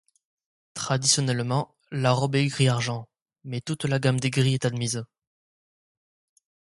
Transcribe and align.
Traditionnellement, 0.73 1.75
la 1.91 2.11
robe 2.11 2.33
est 2.35 2.47
gris 2.47 2.67
argent, 2.67 3.07
mais 3.43 3.61
toute 3.61 3.85
la 3.85 3.99
gamme 3.99 4.19
des 4.19 4.31
gris 4.31 4.55
est 4.55 4.65
admise. 4.65 5.03